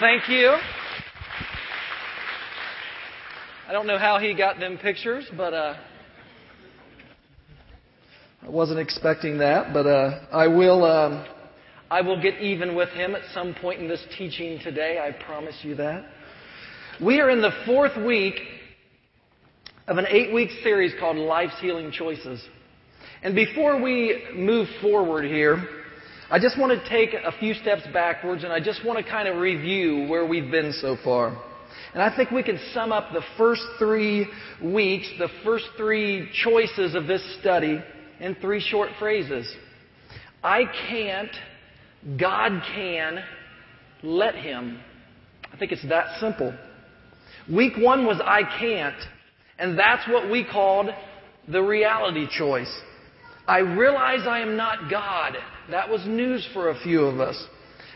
[0.00, 0.56] Thank you.
[3.68, 5.76] I don't know how he got them pictures, but uh,
[8.42, 9.72] I wasn't expecting that.
[9.72, 10.84] But uh, I will.
[10.84, 11.24] Um,
[11.92, 14.98] I will get even with him at some point in this teaching today.
[14.98, 16.04] I promise you that.
[17.00, 18.40] We are in the fourth week
[19.86, 22.42] of an eight-week series called Life's Healing Choices.
[23.22, 25.68] And before we move forward here,
[26.30, 29.28] I just want to take a few steps backwards and I just want to kind
[29.28, 31.36] of review where we've been so far.
[31.92, 34.26] And I think we can sum up the first three
[34.62, 37.78] weeks, the first three choices of this study
[38.20, 39.54] in three short phrases.
[40.42, 41.30] I can't,
[42.18, 43.22] God can,
[44.02, 44.80] let Him.
[45.52, 46.54] I think it's that simple.
[47.52, 49.00] Week one was I can't,
[49.58, 50.88] and that's what we called
[51.48, 52.72] the reality choice.
[53.46, 55.36] I realize I am not God.
[55.70, 57.42] That was news for a few of us.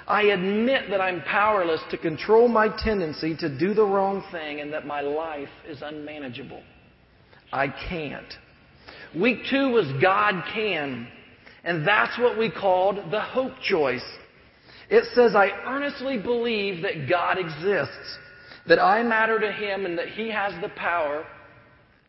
[0.07, 4.73] I admit that I'm powerless to control my tendency to do the wrong thing and
[4.73, 6.63] that my life is unmanageable.
[7.53, 8.33] I can't.
[9.15, 11.09] Week two was God can.
[11.65, 14.05] And that's what we called the hope choice.
[14.89, 18.19] It says, I earnestly believe that God exists,
[18.67, 21.27] that I matter to Him, and that He has the power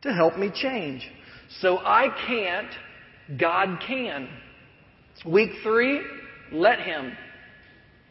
[0.03, 1.05] to help me change.
[1.59, 4.29] So I can't, God can.
[5.25, 6.01] Week three,
[6.51, 7.15] let Him.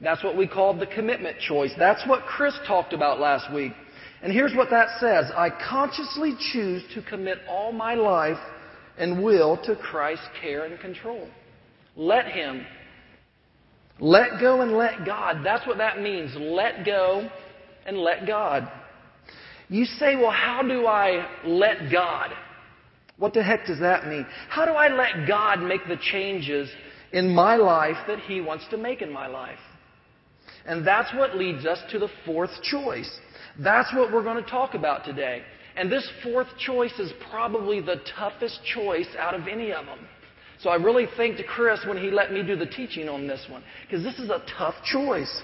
[0.00, 1.72] That's what we called the commitment choice.
[1.78, 3.72] That's what Chris talked about last week.
[4.22, 8.38] And here's what that says I consciously choose to commit all my life
[8.96, 11.28] and will to Christ's care and control.
[11.96, 12.64] Let Him.
[14.00, 15.44] Let go and let God.
[15.44, 16.32] That's what that means.
[16.36, 17.28] Let go
[17.86, 18.70] and let God.
[19.68, 22.30] You say, well, how do I let God?
[23.18, 24.24] What the heck does that mean?
[24.48, 26.70] How do I let God make the changes
[27.12, 29.58] in my life that He wants to make in my life?
[30.66, 33.10] And that's what leads us to the fourth choice.
[33.58, 35.42] That's what we're going to talk about today.
[35.76, 40.00] And this fourth choice is probably the toughest choice out of any of them.
[40.60, 43.62] So I really thanked Chris when he let me do the teaching on this one,
[43.86, 45.40] because this is a tough choice.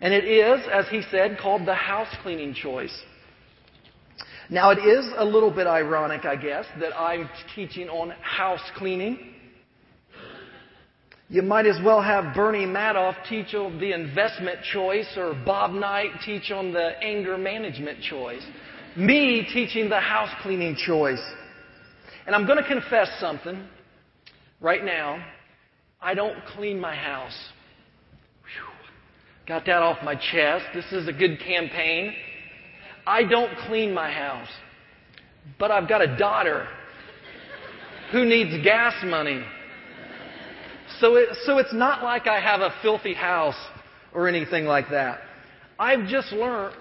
[0.00, 2.96] And it is, as he said, called the house cleaning choice.
[4.48, 9.34] Now, it is a little bit ironic, I guess, that I'm teaching on house cleaning.
[11.30, 16.08] You might as well have Bernie Madoff teach on the investment choice or Bob Knight
[16.24, 18.42] teach on the anger management choice.
[18.96, 21.22] Me teaching the house cleaning choice.
[22.26, 23.62] And I'm going to confess something
[24.62, 25.22] right now.
[26.00, 27.36] I don't clean my house.
[28.44, 29.46] Whew.
[29.46, 30.64] Got that off my chest.
[30.72, 32.14] This is a good campaign.
[33.06, 34.48] I don't clean my house.
[35.58, 36.66] But I've got a daughter
[38.12, 39.44] who needs gas money.
[41.00, 43.58] So, it, so it's not like I have a filthy house
[44.12, 45.20] or anything like that.
[45.78, 46.74] I've just learned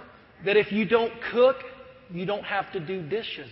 [0.46, 1.58] that if you don't cook,
[2.12, 3.50] you don't have to do dishes.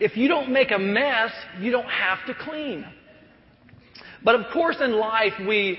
[0.00, 1.30] If you don't make a mess,
[1.60, 2.84] you don't have to clean.
[4.24, 5.78] But of course, in life, we,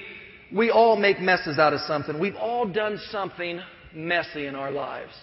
[0.53, 2.19] we all make messes out of something.
[2.19, 3.59] We've all done something
[3.93, 5.13] messy in our lives.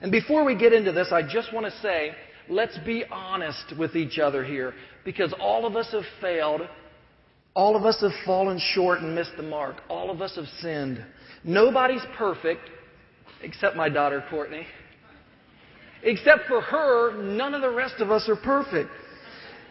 [0.00, 2.12] And before we get into this, I just want to say,
[2.48, 4.74] let's be honest with each other here
[5.04, 6.62] because all of us have failed.
[7.54, 9.76] All of us have fallen short and missed the mark.
[9.88, 11.04] All of us have sinned.
[11.44, 12.68] Nobody's perfect
[13.42, 14.66] except my daughter, Courtney.
[16.02, 18.90] Except for her, none of the rest of us are perfect.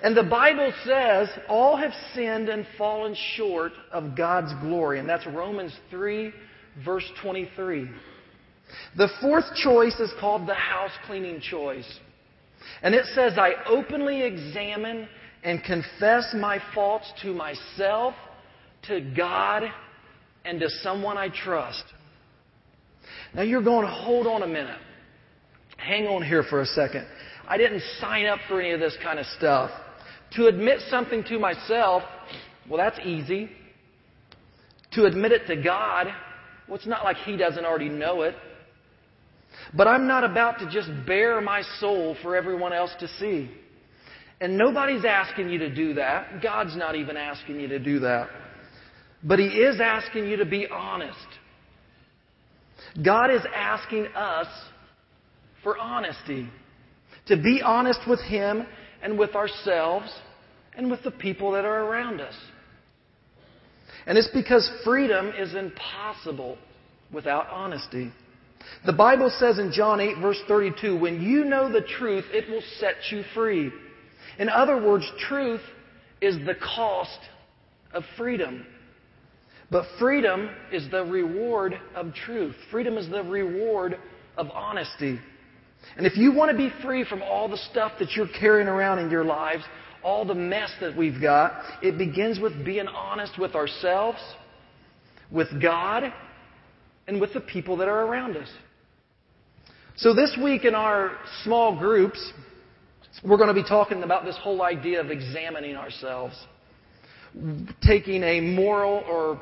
[0.04, 5.00] And the Bible says all have sinned and fallen short of God's glory.
[5.00, 6.34] And that's Romans 3,
[6.84, 7.90] verse 23.
[8.98, 12.00] The fourth choice is called the house cleaning choice.
[12.82, 15.08] And it says, I openly examine
[15.44, 18.16] and confess my faults to myself,
[18.88, 19.64] to God,
[20.44, 21.84] and to someone I trust.
[23.34, 24.80] Now you're going, hold on a minute.
[25.78, 27.06] Hang on here for a second.
[27.48, 29.70] I didn't sign up for any of this kind of stuff.
[30.34, 32.04] To admit something to myself,
[32.68, 33.50] well, that's easy.
[34.94, 36.08] To admit it to God,
[36.68, 38.36] well, it's not like He doesn't already know it.
[39.74, 43.50] But I'm not about to just bare my soul for everyone else to see.
[44.42, 46.42] And nobody's asking you to do that.
[46.42, 48.30] God's not even asking you to do that.
[49.24, 51.28] But He is asking you to be honest.
[53.04, 54.48] God is asking us
[55.64, 56.50] for honesty.
[57.28, 58.68] To be honest with Him
[59.02, 60.14] and with ourselves
[60.78, 62.36] and with the people that are around us.
[64.06, 66.58] And it's because freedom is impossible
[67.12, 68.12] without honesty.
[68.86, 72.64] The Bible says in John 8, verse 32, when you know the truth, it will
[72.80, 73.72] set you free.
[74.38, 75.62] In other words, truth
[76.22, 77.20] is the cost
[77.94, 78.66] of freedom.
[79.72, 82.56] But freedom is the reward of truth.
[82.72, 83.98] Freedom is the reward
[84.38, 85.20] of honesty.
[85.98, 89.00] And if you want to be free from all the stuff that you're carrying around
[89.00, 89.64] in your lives,
[90.04, 94.20] all the mess that we've got, it begins with being honest with ourselves,
[95.32, 96.14] with God,
[97.08, 98.50] and with the people that are around us.
[99.98, 102.34] So this week in our small groups,
[103.24, 106.36] we're going to be talking about this whole idea of examining ourselves,
[107.82, 109.40] taking a moral or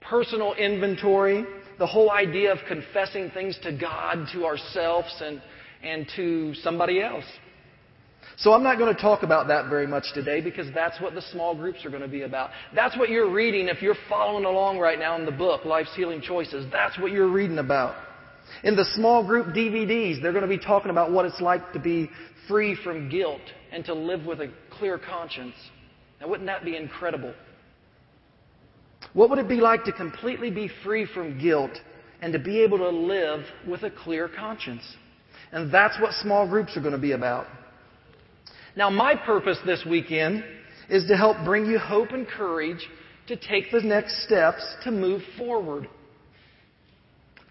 [0.00, 1.44] personal inventory,
[1.78, 5.42] the whole idea of confessing things to God, to ourselves, and,
[5.82, 7.24] and to somebody else.
[8.40, 11.22] So I'm not going to talk about that very much today because that's what the
[11.32, 12.50] small groups are going to be about.
[12.72, 16.20] That's what you're reading if you're following along right now in the book, Life's Healing
[16.20, 16.64] Choices.
[16.70, 17.96] That's what you're reading about.
[18.62, 21.80] In the small group DVDs, they're going to be talking about what it's like to
[21.80, 22.10] be
[22.46, 23.40] free from guilt
[23.72, 25.56] and to live with a clear conscience.
[26.20, 27.34] Now, wouldn't that be incredible?
[29.14, 31.72] What would it be like to completely be free from guilt
[32.22, 34.82] and to be able to live with a clear conscience?
[35.50, 37.46] And that's what small groups are going to be about.
[38.78, 40.44] Now, my purpose this weekend
[40.88, 42.78] is to help bring you hope and courage
[43.26, 45.88] to take the next steps to move forward.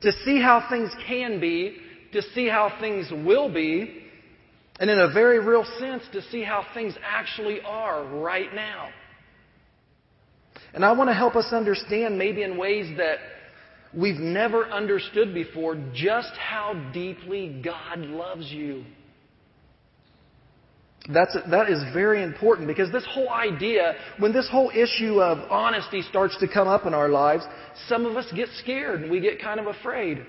[0.03, 1.75] To see how things can be,
[2.13, 4.05] to see how things will be,
[4.79, 8.87] and in a very real sense, to see how things actually are right now.
[10.73, 13.17] And I want to help us understand, maybe in ways that
[13.93, 18.85] we've never understood before, just how deeply God loves you.
[21.13, 26.01] That's, that is very important because this whole idea, when this whole issue of honesty
[26.01, 27.45] starts to come up in our lives,
[27.87, 30.25] some of us get scared and we get kind of afraid.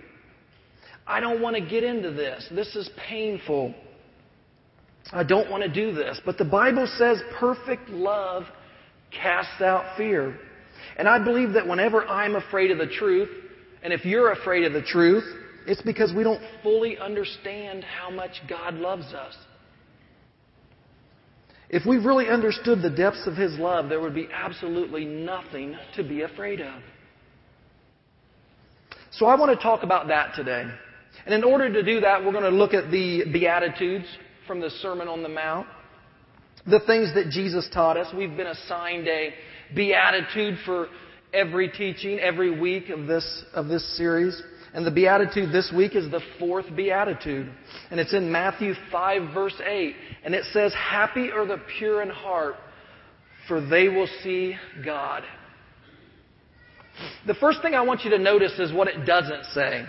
[1.06, 2.46] I don't want to get into this.
[2.52, 3.74] This is painful.
[5.10, 6.20] I don't want to do this.
[6.24, 8.44] But the Bible says perfect love
[9.10, 10.38] casts out fear.
[10.96, 13.30] And I believe that whenever I'm afraid of the truth,
[13.82, 15.24] and if you're afraid of the truth,
[15.66, 19.34] it's because we don't fully understand how much God loves us.
[21.70, 26.02] If we really understood the depths of His love, there would be absolutely nothing to
[26.02, 26.80] be afraid of.
[29.10, 30.64] So I want to talk about that today.
[31.26, 34.06] And in order to do that, we're going to look at the Beatitudes
[34.46, 35.66] from the Sermon on the Mount
[36.68, 38.12] the things that Jesus taught us.
[38.14, 39.32] We've been assigned a
[39.74, 40.88] beatitude for
[41.32, 44.40] every teaching, every week of this, of this series.
[44.74, 47.50] And the beatitude this week is the fourth beatitude.
[47.90, 49.94] And it's in Matthew 5 verse 8.
[50.24, 52.56] And it says, Happy are the pure in heart,
[53.46, 55.24] for they will see God.
[57.26, 59.84] The first thing I want you to notice is what it doesn't say.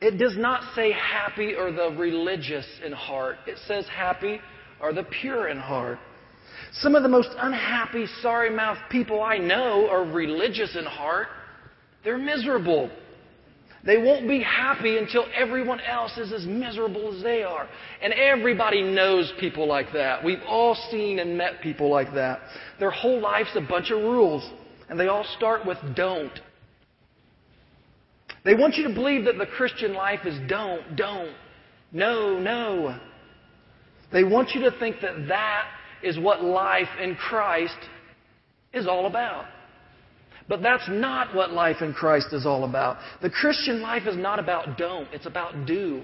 [0.00, 3.36] It does not say happy are the religious in heart.
[3.46, 4.40] It says happy
[4.80, 5.98] are the pure in heart.
[6.72, 11.28] Some of the most unhappy, sorry mouthed people I know are religious in heart.
[12.02, 12.90] They're miserable.
[13.84, 17.68] They won't be happy until everyone else is as miserable as they are.
[18.02, 20.24] And everybody knows people like that.
[20.24, 22.40] We've all seen and met people like that.
[22.80, 24.48] Their whole life's a bunch of rules,
[24.88, 26.32] and they all start with don't.
[28.44, 31.34] They want you to believe that the Christian life is don't, don't,
[31.92, 32.98] no, no.
[34.12, 35.64] They want you to think that that
[36.02, 37.76] is what life in Christ
[38.72, 39.44] is all about.
[40.48, 42.98] But that's not what life in Christ is all about.
[43.22, 46.02] The Christian life is not about don't, it's about do.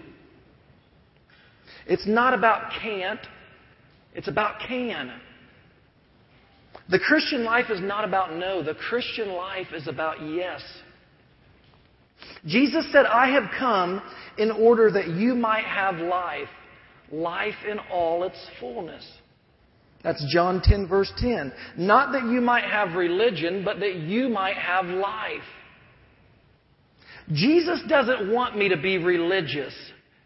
[1.86, 3.20] It's not about can't,
[4.14, 5.12] it's about can.
[6.88, 10.62] The Christian life is not about no, the Christian life is about yes.
[12.46, 14.02] Jesus said, I have come
[14.38, 16.48] in order that you might have life
[17.12, 19.04] life in all its fullness.
[20.02, 21.52] That's John 10, verse 10.
[21.76, 25.40] Not that you might have religion, but that you might have life.
[27.32, 29.74] Jesus doesn't want me to be religious.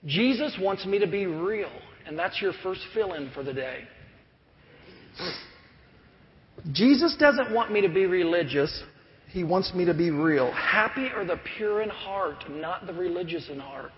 [0.06, 1.72] Jesus wants me to be real.
[2.06, 3.80] And that's your first fill in for the day.
[6.72, 8.82] Jesus doesn't want me to be religious.
[9.30, 10.52] He wants me to be real.
[10.52, 13.90] Happy are the pure in heart, not the religious in heart.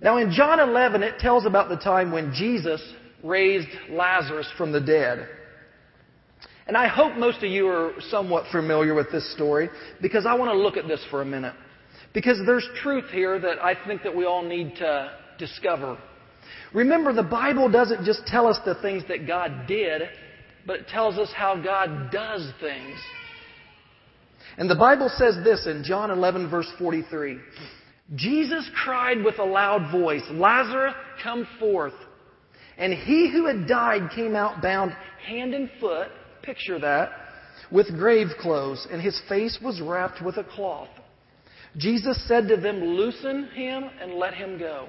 [0.00, 2.82] Now, in John 11, it tells about the time when Jesus
[3.22, 5.28] raised Lazarus from the dead.
[6.66, 9.68] And I hope most of you are somewhat familiar with this story
[10.00, 11.54] because I want to look at this for a minute.
[12.12, 15.98] Because there's truth here that I think that we all need to discover.
[16.72, 20.02] Remember, the Bible doesn't just tell us the things that God did,
[20.66, 22.98] but it tells us how God does things.
[24.56, 27.38] And the Bible says this in John 11, verse 43.
[28.16, 31.94] Jesus cried with a loud voice, Lazarus, come forth.
[32.80, 34.92] And he who had died came out bound
[35.24, 36.08] hand and foot,
[36.42, 37.10] picture that,
[37.70, 40.88] with grave clothes, and his face was wrapped with a cloth.
[41.76, 44.88] Jesus said to them, Loosen him and let him go.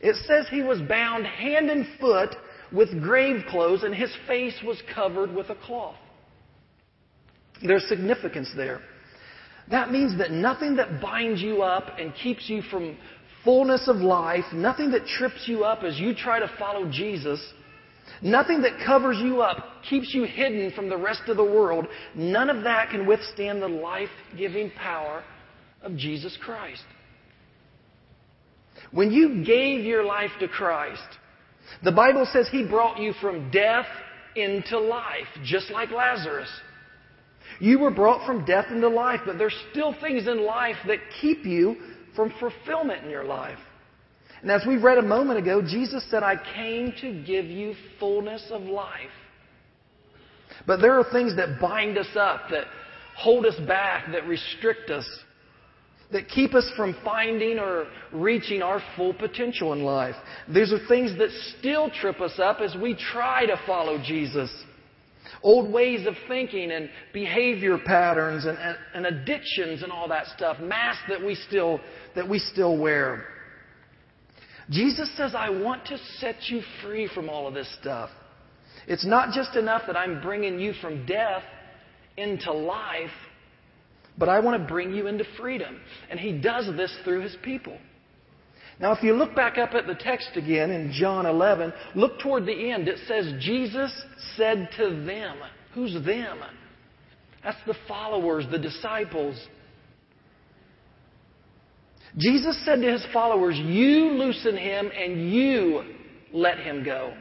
[0.00, 2.34] It says he was bound hand and foot
[2.72, 5.96] with grave clothes, and his face was covered with a cloth.
[7.62, 8.80] There's significance there.
[9.70, 12.96] That means that nothing that binds you up and keeps you from
[13.48, 17.40] fullness of life, nothing that trips you up as you try to follow Jesus,
[18.20, 22.50] nothing that covers you up, keeps you hidden from the rest of the world, none
[22.50, 25.24] of that can withstand the life giving power
[25.80, 26.82] of Jesus Christ.
[28.90, 31.08] When you gave your life to Christ,
[31.82, 33.86] the Bible says He brought you from death
[34.36, 36.50] into life, just like Lazarus.
[37.60, 41.46] You were brought from death into life, but there's still things in life that keep
[41.46, 41.76] you
[42.18, 43.60] from fulfillment in your life.
[44.42, 48.44] And as we read a moment ago, Jesus said, I came to give you fullness
[48.50, 49.14] of life.
[50.66, 52.64] But there are things that bind us up, that
[53.16, 55.08] hold us back, that restrict us,
[56.10, 60.16] that keep us from finding or reaching our full potential in life.
[60.52, 64.50] These are things that still trip us up as we try to follow Jesus.
[65.42, 70.58] Old ways of thinking and behavior patterns and, and, and addictions and all that stuff,
[70.60, 71.80] masks that we still
[72.16, 73.24] that we still wear.
[74.70, 78.10] Jesus says, I want to set you free from all of this stuff.
[78.86, 81.42] It's not just enough that I'm bringing you from death
[82.16, 83.10] into life,
[84.18, 85.80] but I want to bring you into freedom.
[86.10, 87.78] And He does this through His people.
[88.80, 92.46] Now, if you look back up at the text again in John 11, look toward
[92.46, 92.86] the end.
[92.86, 93.92] It says, Jesus
[94.36, 95.36] said to them.
[95.74, 96.38] Who's them?
[97.42, 99.36] That's the followers, the disciples.
[102.16, 105.82] Jesus said to his followers, You loosen him and you
[106.32, 107.14] let him go.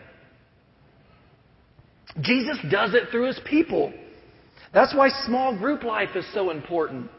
[2.21, 3.93] Jesus does it through his people.
[4.73, 7.09] That's why small group life is so important.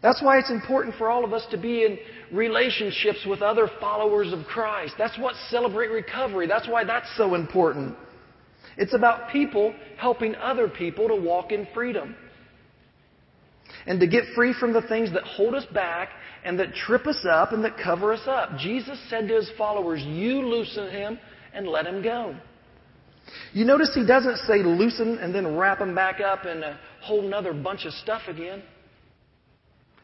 [0.00, 1.98] That's why it's important for all of us to be in
[2.32, 4.94] relationships with other followers of Christ.
[4.96, 7.96] That's what Celebrate Recovery, that's why that's so important.
[8.76, 12.14] It's about people helping other people to walk in freedom.
[13.86, 16.10] And to get free from the things that hold us back
[16.44, 18.56] and that trip us up and that cover us up.
[18.56, 21.18] Jesus said to his followers, You loosen him
[21.52, 22.36] and let him go.
[23.52, 27.34] You notice he doesn't say loosen and then wrap him back up in a whole
[27.34, 28.62] other bunch of stuff again.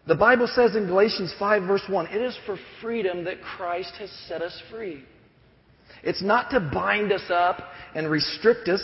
[0.07, 4.11] The Bible says in Galatians 5, verse 1, it is for freedom that Christ has
[4.29, 5.03] set us free.
[6.03, 7.63] It's not to bind us up
[7.95, 8.83] and restrict us,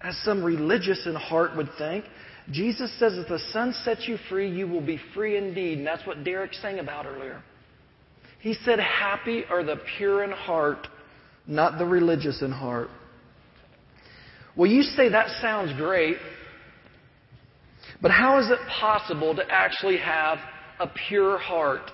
[0.00, 2.04] as some religious in heart would think.
[2.52, 5.78] Jesus says, if the Son sets you free, you will be free indeed.
[5.78, 7.42] And that's what Derek sang about earlier.
[8.40, 10.86] He said, Happy are the pure in heart,
[11.48, 12.88] not the religious in heart.
[14.54, 16.18] Well, you say that sounds great.
[18.06, 20.38] But how is it possible to actually have
[20.78, 21.90] a pure heart?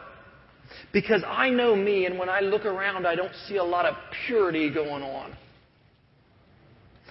[0.93, 3.95] Because I know me, and when I look around, I don't see a lot of
[4.27, 5.35] purity going on.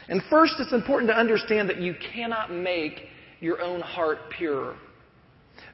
[0.07, 3.07] And first, it's important to understand that you cannot make
[3.39, 4.75] your own heart pure.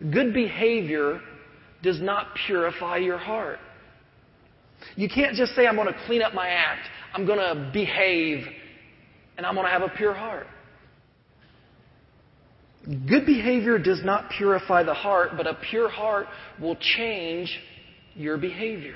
[0.10, 1.20] Good behavior
[1.84, 3.60] does not purify your heart.
[4.96, 8.46] You can't just say, I'm going to clean up my act, I'm going to behave,
[9.36, 10.48] and I'm going to have a pure heart.
[12.88, 16.28] Good behavior does not purify the heart, but a pure heart
[16.60, 17.60] will change
[18.16, 18.96] your behavior.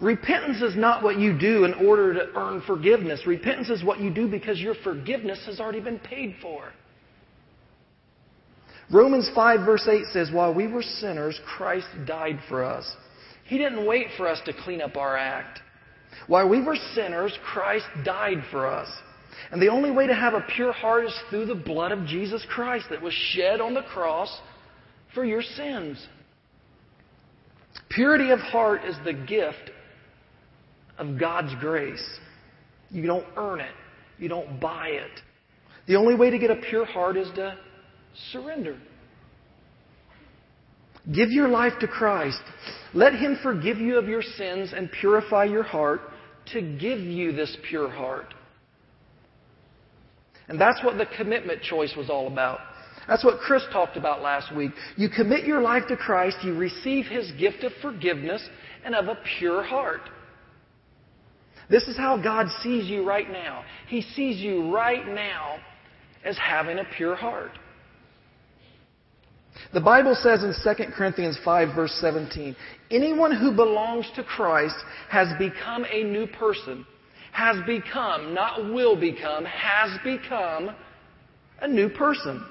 [0.00, 3.22] Repentance is not what you do in order to earn forgiveness.
[3.26, 6.72] Repentance is what you do because your forgiveness has already been paid for.
[8.90, 12.96] Romans 5 verse 8 says, While we were sinners, Christ died for us.
[13.44, 15.60] He didn't wait for us to clean up our act.
[16.26, 18.88] While we were sinners, Christ died for us.
[19.50, 22.44] And the only way to have a pure heart is through the blood of Jesus
[22.50, 24.40] Christ that was shed on the cross
[25.14, 26.04] for your sins.
[27.90, 29.70] Purity of heart is the gift
[30.98, 32.04] of God's grace.
[32.90, 33.74] You don't earn it,
[34.18, 35.20] you don't buy it.
[35.86, 37.56] The only way to get a pure heart is to
[38.32, 38.76] surrender.
[41.12, 42.42] Give your life to Christ.
[42.92, 46.00] Let Him forgive you of your sins and purify your heart
[46.52, 48.34] to give you this pure heart.
[50.48, 52.60] And that's what the commitment choice was all about.
[53.06, 54.72] That's what Chris talked about last week.
[54.96, 58.46] You commit your life to Christ, you receive His gift of forgiveness
[58.84, 60.02] and of a pure heart.
[61.70, 63.64] This is how God sees you right now.
[63.88, 65.58] He sees you right now
[66.24, 67.52] as having a pure heart.
[69.72, 72.56] The Bible says in 2 Corinthians 5 verse 17,
[72.90, 74.76] anyone who belongs to Christ
[75.10, 76.86] has become a new person
[77.38, 80.74] has become, not will become, has become
[81.60, 82.44] a new person.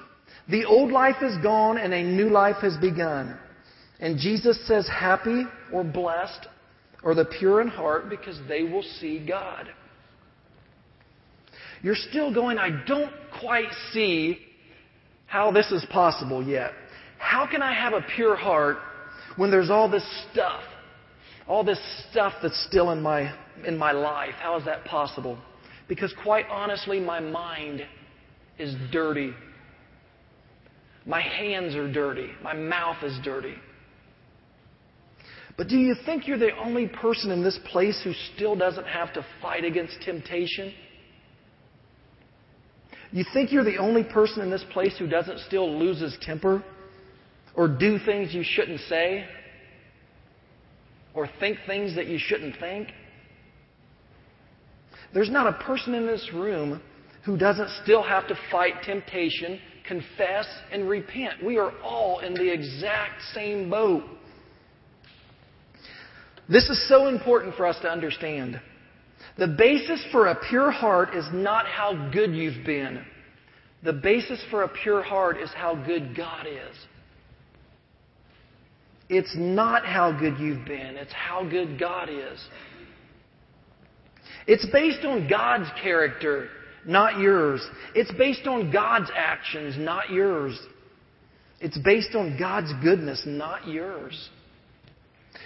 [0.48, 3.38] The old life is gone and a new life has begun.
[4.00, 6.46] And Jesus says, happy or blessed
[7.04, 9.68] are the pure in heart because they will see God.
[11.82, 14.38] You're still going, I don't quite see
[15.26, 16.72] how this is possible yet.
[17.18, 18.78] How can I have a pure heart
[19.36, 20.62] when there's all this stuff?
[21.48, 23.34] All this stuff that's still in my,
[23.66, 24.34] in my life.
[24.38, 25.38] How is that possible?
[25.88, 27.82] Because quite honestly, my mind
[28.58, 29.32] is dirty.
[31.06, 32.28] My hands are dirty.
[32.42, 33.54] My mouth is dirty.
[35.56, 39.12] But do you think you're the only person in this place who still doesn't have
[39.14, 40.72] to fight against temptation?
[43.10, 46.62] You think you're the only person in this place who doesn't still lose his temper?
[47.54, 49.24] Or do things you shouldn't say?
[51.18, 52.92] Or think things that you shouldn't think?
[55.12, 56.80] There's not a person in this room
[57.24, 61.44] who doesn't still have to fight temptation, confess, and repent.
[61.44, 64.04] We are all in the exact same boat.
[66.48, 68.60] This is so important for us to understand.
[69.38, 73.04] The basis for a pure heart is not how good you've been.
[73.82, 76.76] The basis for a pure heart is how good God is.
[79.08, 82.38] It's not how good you've been, it's how good God is.
[84.46, 86.48] It's based on God's character,
[86.86, 87.66] not yours.
[87.94, 90.58] It's based on God's actions, not yours.
[91.60, 94.30] It's based on God's goodness, not yours.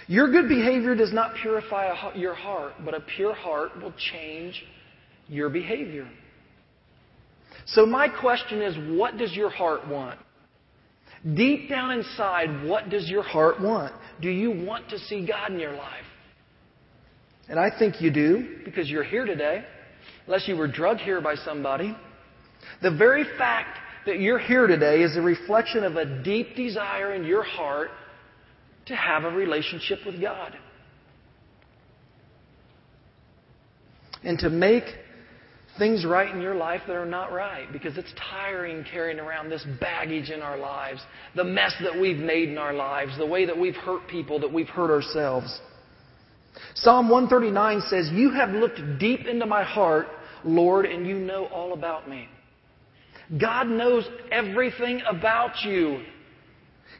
[0.07, 4.63] Your good behavior does not purify your heart, but a pure heart will change
[5.27, 6.07] your behavior.
[7.65, 10.19] So, my question is what does your heart want?
[11.35, 13.93] Deep down inside, what does your heart want?
[14.21, 16.03] Do you want to see God in your life?
[17.47, 19.63] And I think you do because you're here today,
[20.25, 21.95] unless you were drugged here by somebody.
[22.81, 27.23] The very fact that you're here today is a reflection of a deep desire in
[27.23, 27.89] your heart
[28.87, 30.57] to have a relationship with God.
[34.23, 34.83] And to make
[35.77, 39.65] things right in your life that are not right because it's tiring carrying around this
[39.79, 41.01] baggage in our lives,
[41.35, 44.51] the mess that we've made in our lives, the way that we've hurt people, that
[44.51, 45.59] we've hurt ourselves.
[46.75, 50.07] Psalm 139 says, You have looked deep into my heart,
[50.43, 52.27] Lord, and you know all about me.
[53.39, 56.03] God knows everything about you.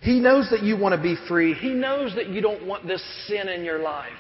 [0.02, 1.54] He knows that you want to be free.
[1.54, 4.12] He knows that you don't want this sin in your life.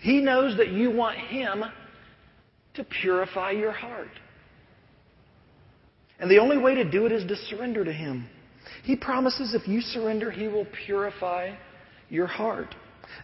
[0.00, 1.64] He knows that you want Him
[2.76, 4.08] to purify your heart.
[6.18, 8.26] And the only way to do it is to surrender to Him.
[8.84, 11.54] He promises if you surrender, He will purify
[12.08, 12.74] your heart.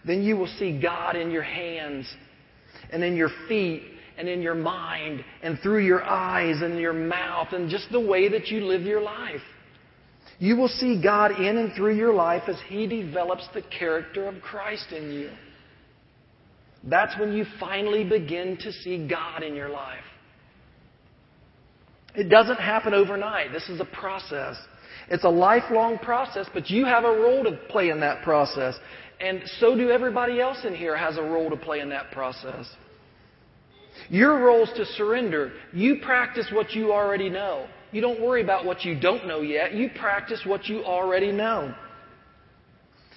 [0.05, 2.07] Then you will see God in your hands
[2.91, 3.83] and in your feet
[4.17, 8.29] and in your mind and through your eyes and your mouth and just the way
[8.29, 9.41] that you live your life.
[10.39, 14.41] You will see God in and through your life as He develops the character of
[14.41, 15.29] Christ in you.
[16.83, 20.03] That's when you finally begin to see God in your life.
[22.15, 23.51] It doesn't happen overnight.
[23.51, 24.57] This is a process.
[25.09, 28.75] It's a lifelong process, but you have a role to play in that process.
[29.19, 32.69] And so do everybody else in here has a role to play in that process.
[34.09, 35.53] Your role is to surrender.
[35.71, 37.67] You practice what you already know.
[37.91, 39.73] You don't worry about what you don't know yet.
[39.73, 41.73] You practice what you already know.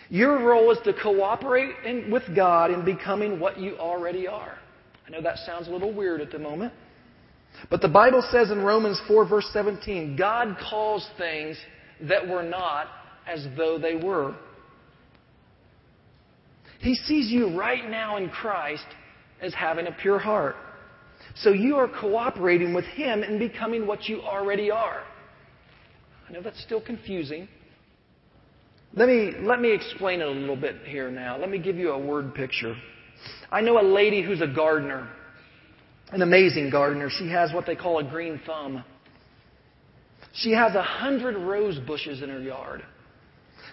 [0.09, 4.59] Your role is to cooperate in, with God in becoming what you already are.
[5.07, 6.73] I know that sounds a little weird at the moment.
[7.71, 11.57] But the Bible says in Romans 4, verse 17, God calls things
[12.03, 12.89] that were not
[13.27, 14.37] as though they were.
[16.81, 18.87] He sees you right now in Christ
[19.41, 20.57] as having a pure heart.
[21.37, 25.03] So you are cooperating with Him in becoming what you already are.
[26.29, 27.49] I know that's still confusing.
[28.97, 31.39] Let me, let me explain it a little bit here now.
[31.39, 32.75] Let me give you a word picture.
[33.53, 35.09] I know a lady who's a gardener,
[36.11, 37.09] an amazing gardener.
[37.11, 38.83] She has what they call a green thumb.
[40.33, 42.83] She has a hundred rose bushes in her yard.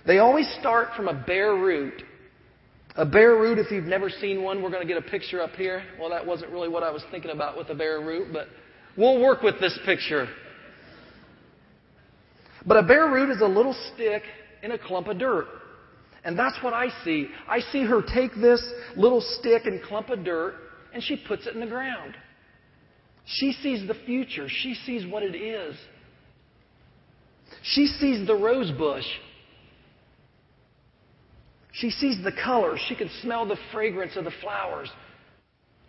[0.06, 2.04] They always start from a bare root
[2.96, 5.52] a bare root, if you've never seen one, we're going to get a picture up
[5.52, 5.84] here.
[6.00, 8.48] Well, that wasn't really what I was thinking about with a bare root, but
[8.96, 10.28] we'll work with this picture.
[12.68, 14.22] But a bare root is a little stick
[14.64, 15.46] in a clump of dirt.
[16.24, 17.28] And that's what I see.
[17.48, 18.64] I see her take this
[18.96, 20.56] little stick and clump of dirt
[20.94, 22.16] and she puts it in the ground.
[23.26, 24.48] She sees the future.
[24.50, 25.76] She sees what it is.
[27.62, 29.06] She sees the rose bush.
[31.74, 32.80] She sees the colors.
[32.88, 34.90] She can smell the fragrance of the flowers.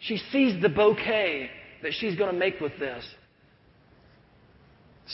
[0.00, 1.50] She sees the bouquet
[1.82, 3.04] that she's going to make with this.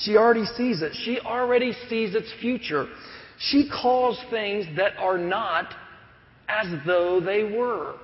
[0.05, 0.93] She already sees it.
[1.05, 2.87] She already sees its future.
[3.41, 5.73] She calls things that are not
[6.47, 7.95] as though they were.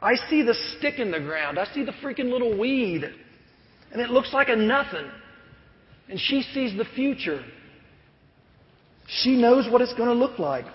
[0.00, 1.58] I see the stick in the ground.
[1.58, 3.04] I see the freaking little weed.
[3.90, 5.10] And it looks like a nothing.
[6.08, 7.42] And she sees the future.
[9.08, 10.66] She knows what it's going to look like.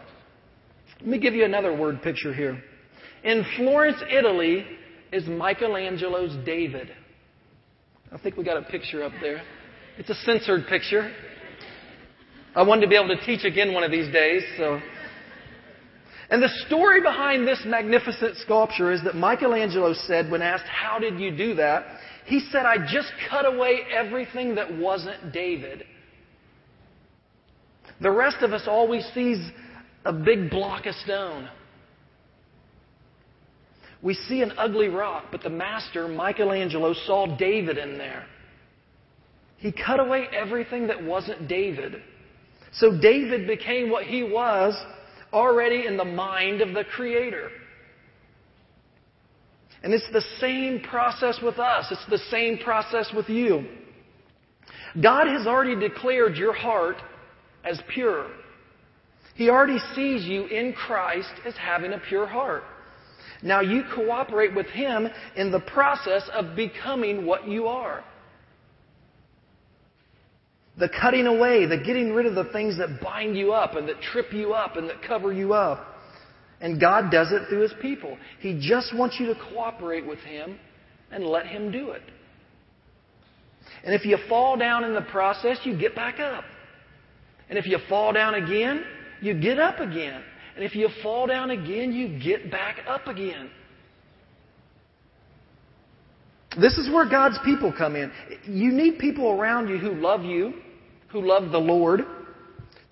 [0.99, 2.61] Let me give you another word picture here.
[3.23, 4.65] In Florence, Italy,
[5.13, 6.91] is Michelangelo's David.
[8.11, 9.41] I think we got a picture up there.
[9.97, 11.13] It's a censored picture.
[12.55, 14.79] I wanted to be able to teach again one of these days, so.
[16.31, 21.19] And the story behind this magnificent sculpture is that Michelangelo said, when asked, How did
[21.19, 21.85] you do that?
[22.25, 25.85] He said, I just cut away everything that wasn't David.
[28.01, 29.39] The rest of us always sees
[30.05, 31.49] a big block of stone.
[34.01, 38.25] We see an ugly rock, but the master, Michelangelo, saw David in there.
[39.57, 42.01] He cut away everything that wasn't David.
[42.73, 44.75] So David became what he was
[45.33, 47.49] already in the mind of the Creator.
[49.81, 51.87] And it's the same process with us.
[51.91, 53.65] It's the same process with you.
[55.01, 56.97] God has already declared your heart
[57.63, 58.27] as pure.
[59.35, 62.63] He already sees you in Christ as having a pure heart.
[63.41, 68.03] Now you cooperate with Him in the process of becoming what you are.
[70.79, 74.01] The cutting away, the getting rid of the things that bind you up and that
[74.01, 75.85] trip you up and that cover you up.
[76.61, 78.17] And God does it through His people.
[78.39, 80.57] He just wants you to cooperate with Him
[81.11, 82.01] and let Him do it.
[83.83, 86.43] And if you fall down in the process, you get back up.
[87.49, 88.83] And if you fall down again,
[89.21, 90.21] you get up again.
[90.55, 93.49] And if you fall down again, you get back up again.
[96.59, 98.11] This is where God's people come in.
[98.45, 100.53] You need people around you who love you,
[101.11, 102.01] who love the Lord,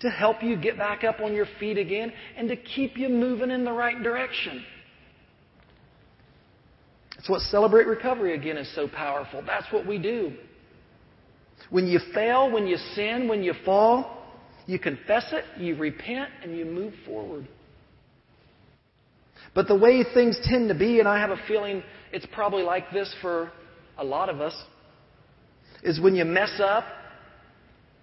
[0.00, 3.50] to help you get back up on your feet again and to keep you moving
[3.50, 4.64] in the right direction.
[7.16, 9.42] That's what Celebrate Recovery again is so powerful.
[9.44, 10.34] That's what we do.
[11.70, 14.22] When you fail, when you sin, when you fall,
[14.66, 17.48] you confess it, you repent, and you move forward.
[19.54, 22.90] But the way things tend to be, and I have a feeling it's probably like
[22.92, 23.50] this for
[23.96, 24.54] a lot of us,
[25.82, 26.84] is when you mess up,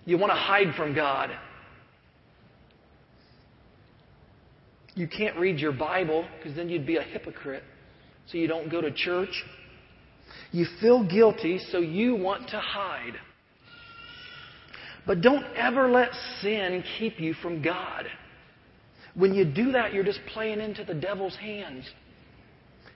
[0.05, 1.31] you want to hide from God.
[4.95, 7.63] You can't read your Bible because then you'd be a hypocrite.
[8.27, 9.43] So you don't go to church.
[10.51, 13.15] You feel guilty, so you want to hide.
[15.05, 16.09] But don't ever let
[16.41, 18.05] sin keep you from God.
[19.15, 21.85] When you do that, you're just playing into the devil's hands.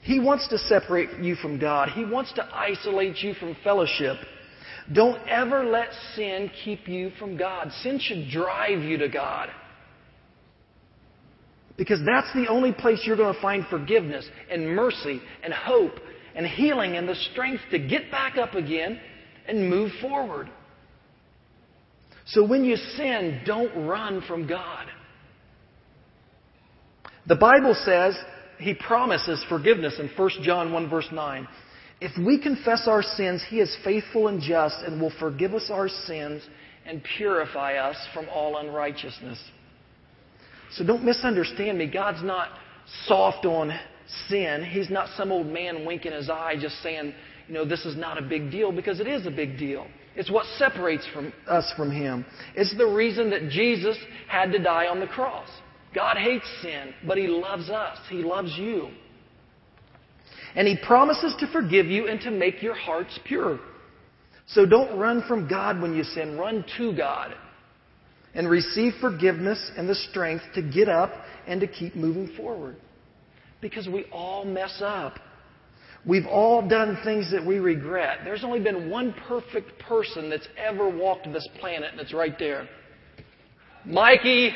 [0.01, 1.89] He wants to separate you from God.
[1.89, 4.17] He wants to isolate you from fellowship.
[4.93, 7.71] Don't ever let sin keep you from God.
[7.83, 9.49] Sin should drive you to God.
[11.77, 15.93] Because that's the only place you're going to find forgiveness and mercy and hope
[16.35, 18.99] and healing and the strength to get back up again
[19.47, 20.49] and move forward.
[22.25, 24.87] So when you sin, don't run from God.
[27.27, 28.17] The Bible says
[28.59, 31.47] He promises forgiveness in 1 John 1 verse 9.
[32.01, 35.89] If we confess our sins, He is faithful and just and will forgive us our
[35.89, 36.41] sins
[36.85, 39.39] and purify us from all unrighteousness.
[40.73, 41.87] So don't misunderstand me.
[41.87, 42.49] God's not
[43.05, 43.77] soft on
[44.27, 44.63] sin.
[44.63, 47.13] He's not some old man winking his eye just saying,
[47.47, 49.87] you know, this is not a big deal because it is a big deal.
[50.15, 52.25] It's what separates from us from Him.
[52.55, 55.47] It's the reason that Jesus had to die on the cross.
[55.95, 57.97] God hates sin, but He loves us.
[58.09, 58.89] He loves you.
[60.55, 63.59] And He promises to forgive you and to make your hearts pure.
[64.47, 66.37] So don't run from God when you sin.
[66.37, 67.35] Run to God.
[68.33, 71.11] And receive forgiveness and the strength to get up
[71.47, 72.75] and to keep moving forward.
[73.61, 75.19] Because we all mess up.
[76.05, 78.19] We've all done things that we regret.
[78.23, 82.69] There's only been one perfect person that's ever walked this planet, and it's right there.
[83.85, 84.53] Mikey,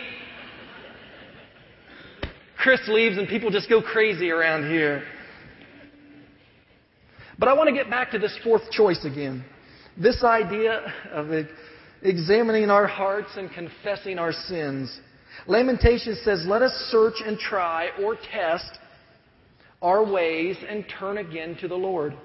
[2.58, 5.04] Chris leaves and people just go crazy around here.
[7.44, 9.44] But I want to get back to this fourth choice again.
[9.98, 10.80] This idea
[11.12, 11.30] of
[12.02, 14.98] examining our hearts and confessing our sins.
[15.46, 18.80] Lamentation says, Let us search and try or test
[19.82, 22.16] our ways and turn again to the Lord.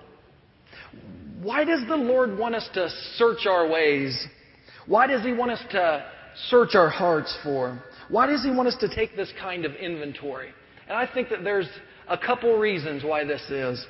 [1.43, 4.25] Why does the Lord want us to search our ways?
[4.87, 6.09] Why does He want us to
[6.47, 7.83] search our hearts for?
[8.09, 10.51] Why does He want us to take this kind of inventory?
[10.87, 11.69] And I think that there's
[12.07, 13.85] a couple reasons why this is.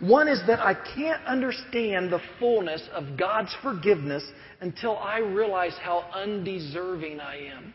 [0.00, 4.24] One is that I can't understand the fullness of God's forgiveness
[4.60, 7.74] until I realize how undeserving I am.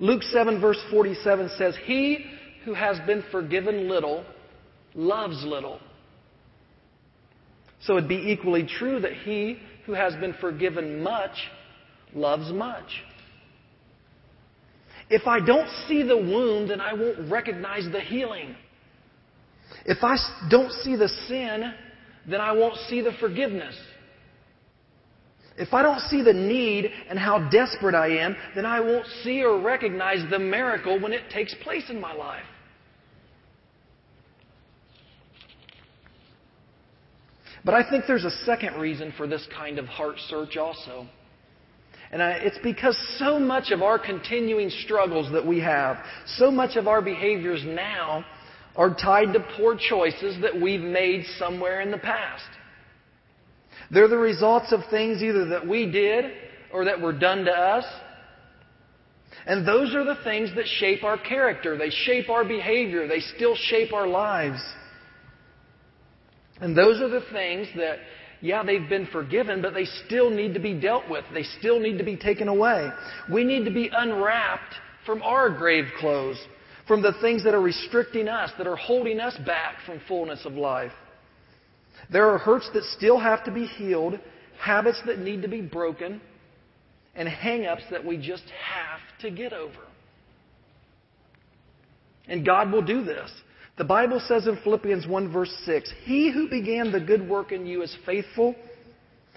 [0.00, 2.26] Luke 7, verse 47 says, He
[2.64, 4.24] who has been forgiven little
[4.94, 5.78] loves little.
[7.82, 11.36] So it'd be equally true that he who has been forgiven much
[12.14, 13.02] loves much.
[15.10, 18.56] If I don't see the wound, then I won't recognize the healing.
[19.84, 20.16] If I
[20.48, 21.72] don't see the sin,
[22.28, 23.76] then I won't see the forgiveness.
[25.56, 29.42] If I don't see the need and how desperate I am, then I won't see
[29.42, 32.44] or recognize the miracle when it takes place in my life.
[37.64, 41.06] But I think there's a second reason for this kind of heart search also.
[42.10, 46.76] And I, it's because so much of our continuing struggles that we have, so much
[46.76, 48.24] of our behaviors now
[48.76, 52.44] are tied to poor choices that we've made somewhere in the past.
[53.90, 56.32] They're the results of things either that we did
[56.72, 57.84] or that were done to us.
[59.46, 61.76] And those are the things that shape our character.
[61.76, 63.06] They shape our behavior.
[63.06, 64.62] They still shape our lives.
[66.60, 67.98] And those are the things that,
[68.40, 71.24] yeah, they've been forgiven, but they still need to be dealt with.
[71.34, 72.88] They still need to be taken away.
[73.30, 76.38] We need to be unwrapped from our grave clothes,
[76.86, 80.54] from the things that are restricting us, that are holding us back from fullness of
[80.54, 80.92] life.
[82.10, 84.18] There are hurts that still have to be healed,
[84.58, 86.20] habits that need to be broken,
[87.14, 89.80] and hang ups that we just have to get over.
[92.28, 93.30] And God will do this.
[93.78, 97.66] The Bible says in Philippians 1 verse 6, He who began the good work in
[97.66, 98.54] you is faithful,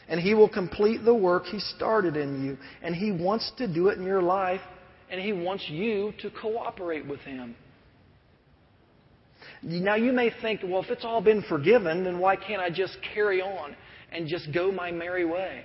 [0.08, 2.58] and He will complete the work He started in you.
[2.82, 4.62] And He wants to do it in your life,
[5.10, 7.56] and He wants you to cooperate with Him.
[9.62, 12.98] Now you may think, well, if it's all been forgiven, then why can't I just
[13.14, 13.76] carry on
[14.12, 15.64] and just go my merry way?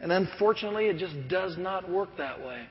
[0.00, 2.66] And unfortunately, it just does not work that way.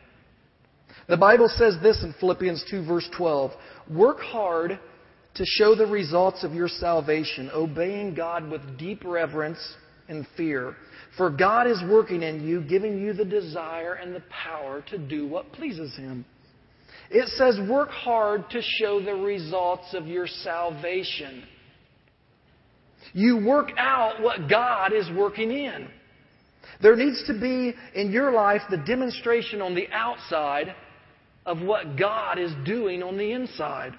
[1.08, 3.52] The Bible says this in Philippians 2, verse 12
[3.92, 4.80] Work hard
[5.36, 9.60] to show the results of your salvation, obeying God with deep reverence
[10.08, 10.76] and fear.
[11.18, 15.28] For God is working in you, giving you the desire and the power to do
[15.28, 16.26] what pleases Him.
[17.10, 21.44] It says, work hard to show the results of your salvation.
[23.14, 25.88] You work out what God is working in.
[26.82, 30.76] There needs to be in your life the demonstration on the outside
[31.46, 33.94] of what God is doing on the inside.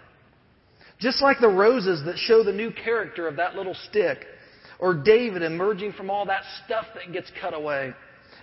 [0.99, 4.25] Just like the roses that show the new character of that little stick,
[4.79, 7.93] or David emerging from all that stuff that gets cut away.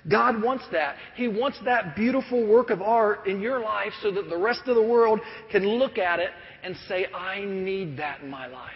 [0.10, 0.96] God wants that.
[1.15, 4.76] He wants that beautiful work of art in your life so that the rest of
[4.76, 5.19] the world
[5.52, 6.32] can look at it
[6.63, 8.72] and say, I need that in my life.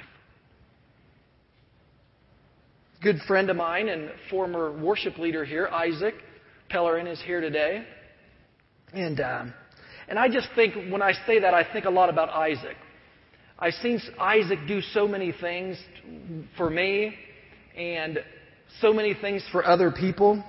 [3.01, 6.15] Good friend of mine and former worship leader here, Isaac
[6.69, 7.83] Pellerin, is here today.
[8.93, 9.53] And um,
[10.07, 12.77] and I just think, when I say that, I think a lot about Isaac.
[13.59, 15.77] I've seen Isaac do so many things
[16.55, 17.15] for me
[17.77, 18.19] and
[18.81, 20.43] so many things for other people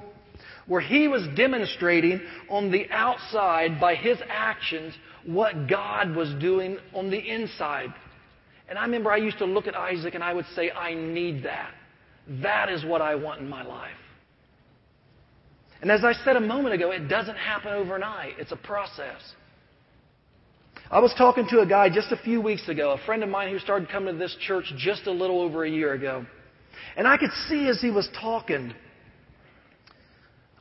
[0.66, 7.10] where he was demonstrating on the outside by his actions what God was doing on
[7.10, 7.92] the inside.
[8.68, 11.44] And I remember I used to look at Isaac and I would say, I need
[11.44, 11.72] that.
[12.42, 13.90] That is what I want in my life.
[15.80, 18.34] And as I said a moment ago, it doesn't happen overnight.
[18.38, 19.20] It's a process.
[20.90, 23.52] I was talking to a guy just a few weeks ago, a friend of mine
[23.52, 26.26] who started coming to this church just a little over a year ago.
[26.96, 28.72] And I could see as he was talking,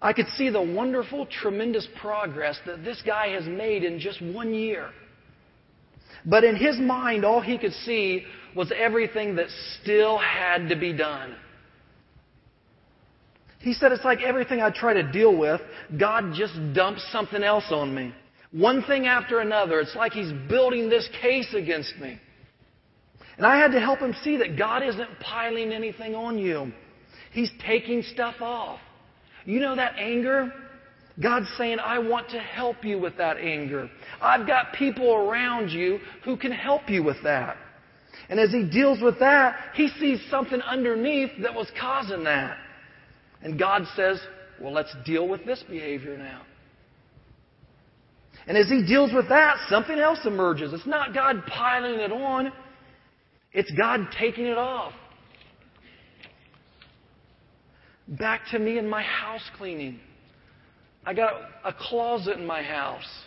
[0.02, 4.54] I could see the wonderful, tremendous progress that this guy has made in just one
[4.54, 4.90] year.
[6.26, 8.26] But in his mind, all he could see
[8.56, 9.48] was everything that
[9.82, 11.36] still had to be done.
[13.60, 15.62] He said, It's like everything I try to deal with,
[16.00, 18.14] God just dumps something else on me.
[18.52, 19.80] One thing after another.
[19.80, 22.20] It's like he's building this case against me.
[23.38, 26.72] And I had to help him see that God isn't piling anything on you.
[27.32, 28.80] He's taking stuff off.
[29.46, 30.52] You know that anger?
[31.22, 33.90] God's saying, I want to help you with that anger.
[34.22, 37.58] I've got people around you who can help you with that.
[38.30, 42.58] And as he deals with that, he sees something underneath that was causing that.
[43.42, 44.20] And God says,
[44.60, 46.42] well, let's deal with this behavior now.
[48.48, 50.74] And as he deals with that, something else emerges.
[50.74, 52.52] It's not God piling it on,
[53.54, 54.94] it's God taking it off.
[58.08, 60.00] Back to me and my house cleaning.
[61.06, 61.34] I got
[61.66, 63.26] a closet in my house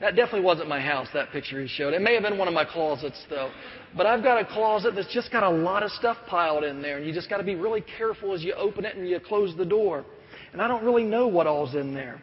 [0.00, 1.92] That definitely wasn't my house, that picture he showed.
[1.92, 3.50] It may have been one of my closets, though.
[3.94, 6.96] But I've got a closet that's just got a lot of stuff piled in there,
[6.96, 9.54] and you just got to be really careful as you open it and you close
[9.58, 10.06] the door.
[10.52, 12.22] And I don't really know what all's in there.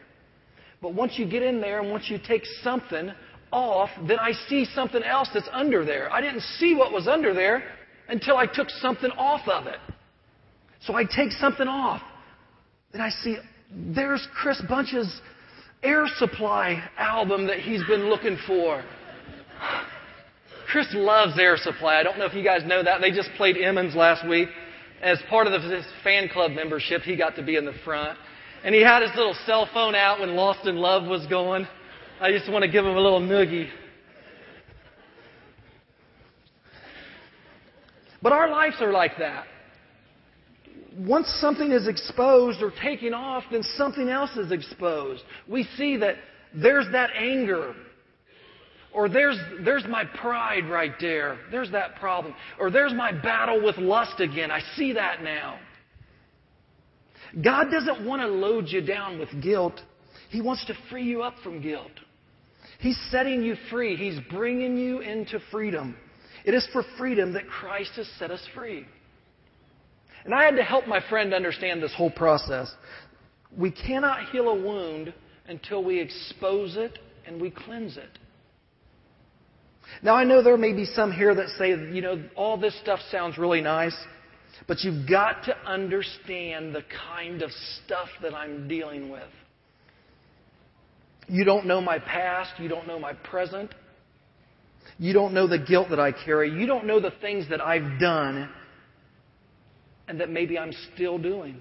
[0.82, 3.12] But once you get in there and once you take something
[3.52, 6.12] off, then I see something else that's under there.
[6.12, 7.64] I didn't see what was under there
[8.10, 9.80] until I took something off of it.
[10.82, 12.02] So I take something off.
[12.92, 13.38] Then I see
[13.72, 15.22] there's Chris Bunch's
[15.84, 18.84] Air Supply album that he's been looking for.
[20.72, 22.00] Chris loves Air Supply.
[22.00, 23.02] I don't know if you guys know that.
[23.02, 24.50] They just played Emmons last week.
[25.02, 28.18] As part of his fan club membership, he got to be in the front.
[28.64, 31.68] And he had his little cell phone out when Lost in Love was going.
[32.20, 33.70] I just want to give him a little noogie.
[38.24, 39.46] But our lives are like that.
[40.98, 45.22] Once something is exposed or taken off, then something else is exposed.
[45.48, 46.16] We see that
[46.56, 47.76] there's that anger.
[48.92, 51.38] Or there's, there's my pride right there.
[51.52, 52.34] There's that problem.
[52.60, 54.50] Or there's my battle with lust again.
[54.50, 55.60] I see that now.
[57.44, 59.80] God doesn't want to load you down with guilt.
[60.30, 61.92] He wants to free you up from guilt.
[62.80, 63.96] He's setting you free.
[63.96, 65.96] He's bringing you into freedom.
[66.46, 68.86] It is for freedom that Christ has set us free.
[70.26, 72.74] And I had to help my friend understand this whole process.
[73.58, 75.14] We cannot heal a wound
[75.48, 78.20] until we expose it and we cleanse it.
[80.04, 83.00] Now, I know there may be some here that say, you know, all this stuff
[83.10, 83.96] sounds really nice.
[84.68, 87.52] But you've got to understand the kind of
[87.86, 89.30] stuff that I'm dealing with.
[91.28, 92.52] You don't know my past.
[92.60, 93.74] You don't know my present.
[94.98, 96.52] You don't know the guilt that I carry.
[96.52, 98.50] You don't know the things that I've done
[100.08, 101.58] and that maybe I'm still doing.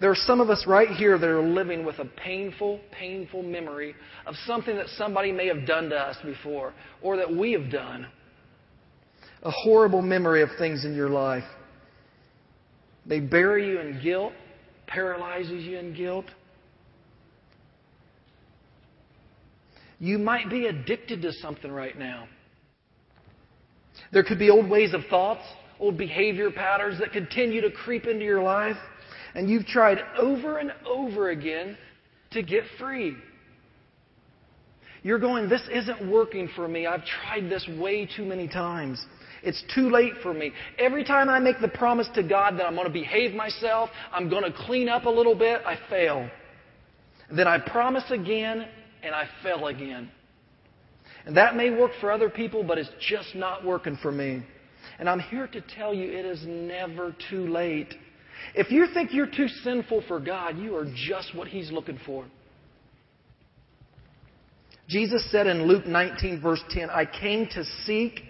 [0.00, 3.94] There are some of us right here that are living with a painful, painful memory
[4.26, 8.06] of something that somebody may have done to us before or that we have done
[9.42, 11.44] a horrible memory of things in your life.
[13.06, 14.32] They bury you in guilt,
[14.86, 16.26] paralyzes you in guilt.
[20.04, 22.28] You might be addicted to something right now.
[24.12, 25.40] There could be old ways of thoughts,
[25.80, 28.76] old behavior patterns that continue to creep into your life,
[29.34, 31.78] and you've tried over and over again
[32.32, 33.16] to get free.
[35.02, 36.86] You're going, This isn't working for me.
[36.86, 39.02] I've tried this way too many times.
[39.42, 40.52] It's too late for me.
[40.78, 44.28] Every time I make the promise to God that I'm going to behave myself, I'm
[44.28, 46.28] going to clean up a little bit, I fail.
[47.34, 48.66] Then I promise again,
[49.04, 50.10] and I fell again.
[51.26, 54.42] And that may work for other people, but it's just not working for me.
[54.98, 57.94] And I'm here to tell you it is never too late.
[58.54, 62.24] If you think you're too sinful for God, you are just what He's looking for.
[64.88, 68.20] Jesus said in Luke 19, verse 10, I came to seek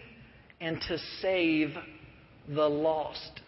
[0.60, 1.70] and to save
[2.48, 3.40] the lost.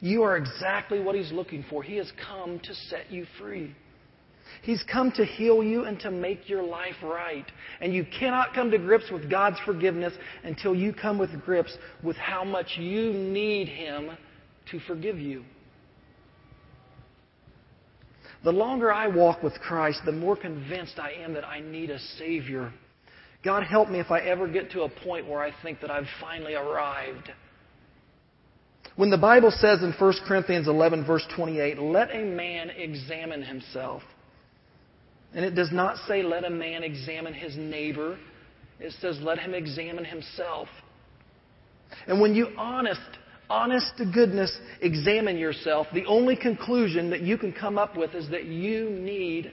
[0.00, 1.82] You are exactly what He's looking for.
[1.82, 3.74] He has come to set you free.
[4.62, 7.46] He's come to heal you and to make your life right.
[7.80, 10.12] And you cannot come to grips with God's forgiveness
[10.44, 14.10] until you come with grips with how much you need Him
[14.70, 15.44] to forgive you.
[18.44, 21.98] The longer I walk with Christ, the more convinced I am that I need a
[21.98, 22.72] Savior.
[23.44, 26.06] God help me if I ever get to a point where I think that I've
[26.20, 27.30] finally arrived.
[28.96, 34.02] When the Bible says in 1 Corinthians 11, verse 28, let a man examine himself.
[35.34, 38.18] And it does not say, let a man examine his neighbor.
[38.80, 40.68] It says, let him examine himself.
[42.06, 43.00] And when you honest,
[43.50, 48.28] honest to goodness examine yourself, the only conclusion that you can come up with is
[48.30, 49.52] that you need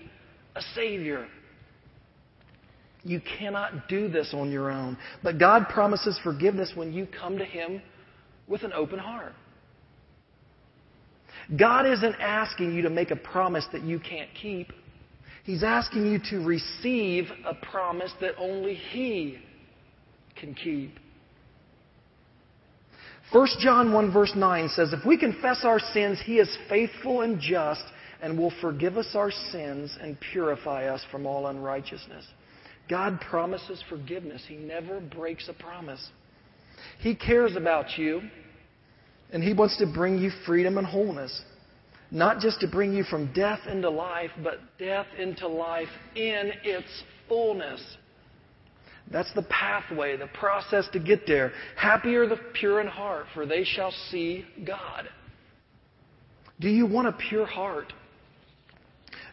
[0.55, 1.27] a Savior.
[3.03, 4.97] You cannot do this on your own.
[5.23, 7.81] But God promises forgiveness when you come to Him
[8.47, 9.33] with an open heart.
[11.57, 14.71] God isn't asking you to make a promise that you can't keep.
[15.45, 19.37] He's asking you to receive a promise that only He
[20.35, 20.97] can keep.
[23.31, 27.39] 1 John 1 verse 9 says, If we confess our sins, He is faithful and
[27.39, 27.83] just
[28.23, 32.25] and will forgive us our sins and purify us from all unrighteousness.
[32.89, 34.43] God promises forgiveness.
[34.47, 36.09] He never breaks a promise.
[36.99, 38.21] He cares about you,
[39.31, 41.43] and He wants to bring you freedom and wholeness.
[42.11, 47.03] Not just to bring you from death into life, but death into life in its
[47.27, 47.81] fullness.
[49.11, 51.51] That's the pathway, the process to get there.
[51.75, 55.09] Happy are the pure in heart, for they shall see God.
[56.59, 57.91] Do you want a pure heart?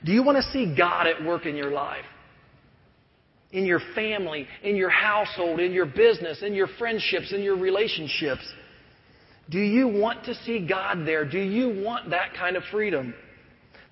[0.04, 2.04] Do you want to see God at work in your life?
[3.52, 8.42] In your family, in your household, in your business, in your friendships, in your relationships?
[9.50, 11.24] Do you want to see God there?
[11.24, 13.14] Do you want that kind of freedom?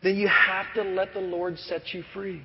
[0.02, 2.42] Then you have to let the Lord set you free.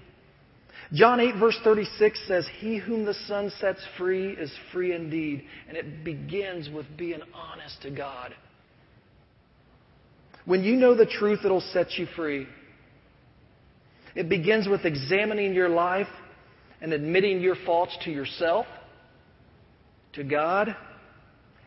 [0.94, 5.44] John 8, verse 36 says, He whom the Son sets free is free indeed.
[5.68, 8.36] And it begins with being honest to God.
[10.46, 12.48] When you know the truth, it'll set you free.
[14.16, 16.08] It begins with examining your life
[16.82, 18.66] and admitting your faults to yourself,
[20.14, 20.76] to God,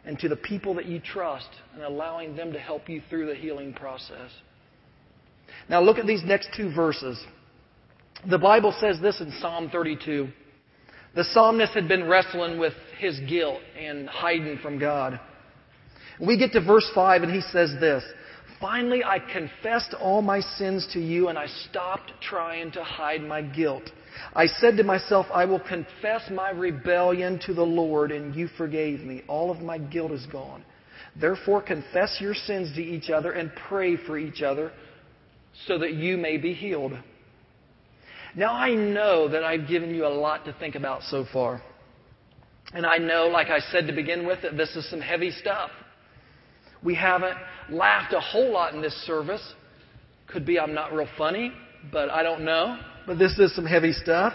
[0.05, 3.35] and to the people that you trust, and allowing them to help you through the
[3.35, 4.31] healing process.
[5.69, 7.23] Now, look at these next two verses.
[8.29, 10.29] The Bible says this in Psalm 32.
[11.15, 15.21] The psalmist had been wrestling with his guilt and hiding from God.
[16.21, 18.05] We get to verse 5 and he says this
[18.61, 23.41] Finally, I confessed all my sins to you and I stopped trying to hide my
[23.41, 23.85] guilt.
[24.35, 29.01] I said to myself, I will confess my rebellion to the Lord and you forgave
[29.01, 29.23] me.
[29.29, 30.65] All of my guilt is gone.
[31.21, 34.73] Therefore, confess your sins to each other and pray for each other
[35.67, 36.93] so that you may be healed.
[38.37, 41.63] Now, I know that I've given you a lot to think about so far.
[42.73, 45.71] And I know, like I said to begin with, that this is some heavy stuff.
[46.83, 47.37] We haven't
[47.71, 49.55] laughed a whole lot in this service.
[50.27, 51.53] Could be I'm not real funny,
[51.93, 52.79] but I don't know.
[53.07, 54.35] But this is some heavy stuff.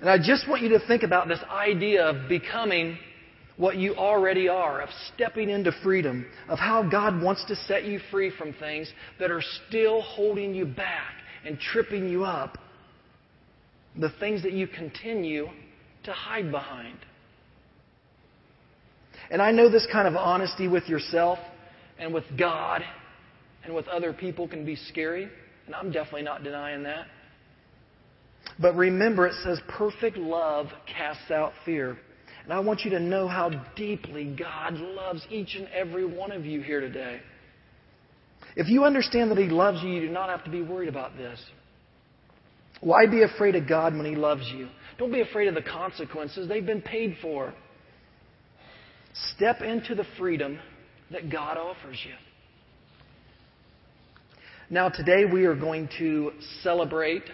[0.00, 2.98] And I just want you to think about this idea of becoming
[3.56, 8.00] what you already are, of stepping into freedom, of how God wants to set you
[8.10, 8.90] free from things
[9.20, 11.12] that are still holding you back
[11.44, 12.58] and tripping you up
[13.96, 15.48] the things that you continue
[16.04, 16.98] to hide behind.
[19.30, 21.38] And I know this kind of honesty with yourself
[22.02, 22.82] and with God
[23.64, 25.28] and with other people can be scary,
[25.66, 27.06] and I'm definitely not denying that.
[28.58, 31.96] But remember, it says perfect love casts out fear.
[32.42, 36.44] And I want you to know how deeply God loves each and every one of
[36.44, 37.20] you here today.
[38.56, 41.16] If you understand that He loves you, you do not have to be worried about
[41.16, 41.40] this.
[42.80, 44.68] Why be afraid of God when He loves you?
[44.98, 46.48] Don't be afraid of the consequences.
[46.48, 47.54] They've been paid for.
[49.36, 50.58] Step into the freedom
[51.12, 52.14] that God offers you.
[54.70, 56.32] Now, today we are going to
[56.62, 57.24] celebrate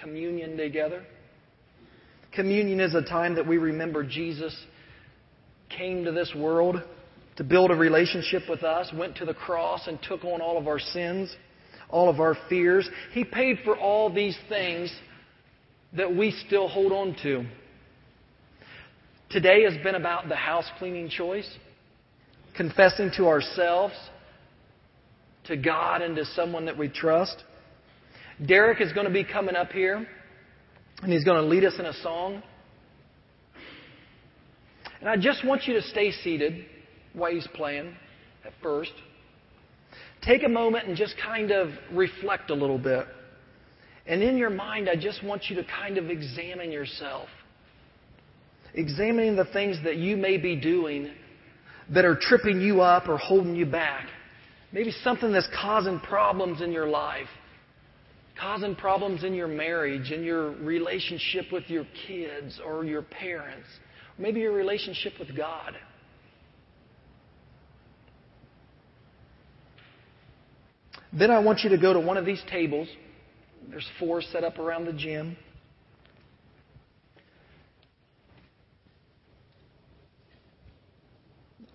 [0.00, 1.04] communion together.
[2.34, 4.56] Communion is a time that we remember Jesus
[5.70, 6.82] came to this world
[7.36, 10.66] to build a relationship with us, went to the cross and took on all of
[10.66, 11.34] our sins
[11.90, 12.88] all of our fears.
[13.12, 14.92] He paid for all these things
[15.94, 17.46] that we still hold on to.
[19.30, 21.48] Today has been about the house cleaning choice,
[22.58, 23.94] confessing to ourselves,
[25.44, 27.42] to God, and to someone that we trust.
[28.44, 30.06] Derek is going to be coming up here,
[31.02, 32.42] and he's going to lead us in a song.
[35.00, 36.66] And I just want you to stay seated
[37.14, 37.94] while he's playing
[38.44, 38.92] at first
[40.22, 43.06] take a moment and just kind of reflect a little bit.
[44.06, 47.28] And in your mind, I just want you to kind of examine yourself.
[48.74, 51.10] Examining the things that you may be doing
[51.94, 54.06] that are tripping you up or holding you back.
[54.72, 57.28] Maybe something that's causing problems in your life,
[58.38, 63.66] causing problems in your marriage, in your relationship with your kids or your parents,
[64.18, 65.74] maybe your relationship with God.
[71.12, 72.86] Then I want you to go to one of these tables.
[73.70, 75.36] There's four set up around the gym.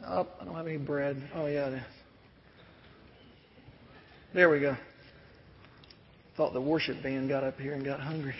[0.05, 1.21] Oh, I don't have any bread.
[1.33, 1.81] Oh, yeah.
[4.33, 4.75] There we go.
[6.35, 8.35] Thought the worship band got up here and got hungry.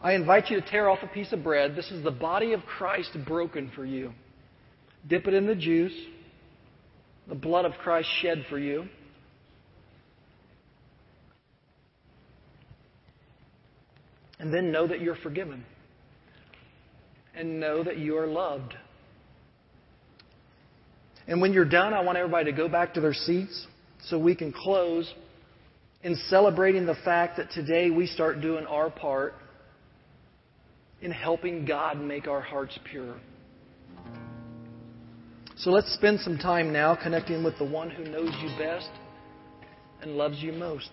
[0.00, 1.76] I invite you to tear off a piece of bread.
[1.76, 4.12] This is the body of Christ broken for you.
[5.06, 5.94] Dip it in the juice
[7.28, 8.86] the blood of Christ shed for you.
[14.38, 15.64] And then know that you're forgiven.
[17.34, 18.74] And know that you are loved.
[21.28, 23.66] And when you're done, I want everybody to go back to their seats
[24.04, 25.12] so we can close
[26.02, 29.34] in celebrating the fact that today we start doing our part
[31.02, 33.16] in helping God make our hearts pure.
[35.56, 38.90] So let's spend some time now connecting with the one who knows you best
[40.02, 40.90] and loves you most.